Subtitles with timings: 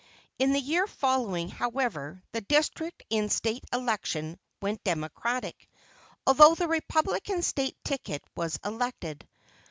[0.39, 5.69] In the year following, however, the district in State election went democratic,
[6.25, 9.27] although the republican State ticket was elected.